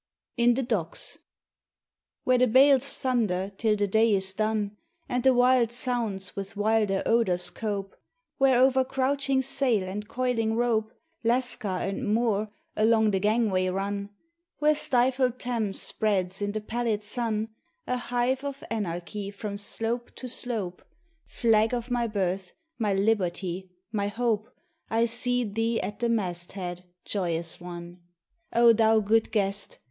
IN 0.35 0.55
THE 0.55 0.63
DOCKS. 0.63 1.19
Where 2.23 2.39
the 2.39 2.47
bales 2.47 2.91
thunder 2.91 3.51
till 3.55 3.75
the 3.75 3.85
day 3.85 4.15
is 4.15 4.33
done, 4.33 4.77
And 5.07 5.21
the 5.23 5.31
wild 5.31 5.71
sounds 5.71 6.35
with 6.35 6.57
wilder 6.57 7.03
odours 7.05 7.51
cope; 7.51 7.95
Where 8.39 8.59
over 8.59 8.83
crouching 8.83 9.43
sail 9.43 9.83
and 9.83 10.07
coiling 10.07 10.55
rope, 10.55 10.91
Lascar 11.23 11.81
and 11.87 12.03
Moor 12.11 12.49
along 12.75 13.11
the 13.11 13.19
gangway 13.19 13.67
run; 13.69 14.09
Where 14.57 14.73
stifled 14.73 15.37
Thames 15.37 15.79
spreads 15.79 16.41
in 16.41 16.53
the 16.53 16.61
pallid 16.61 17.03
sun, 17.03 17.49
A 17.85 17.97
hive 17.97 18.43
of 18.43 18.63
anarchy 18.71 19.29
from 19.29 19.55
slope 19.55 20.15
to 20.15 20.27
slope; 20.27 20.83
Flag 21.27 21.75
of 21.75 21.91
my 21.91 22.07
birth, 22.07 22.53
my 22.79 22.91
liberty, 22.91 23.69
my 23.91 24.07
hope, 24.07 24.49
I 24.89 25.05
see 25.05 25.43
thee 25.43 25.79
at 25.79 25.99
the 25.99 26.09
masthead, 26.09 26.85
joyous 27.05 27.59
one! 27.61 27.99
O 28.51 28.73
thou 28.73 28.99
good 28.99 29.31
guest! 29.31 29.77